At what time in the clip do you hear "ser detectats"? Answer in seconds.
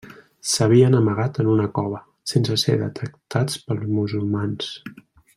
2.63-3.59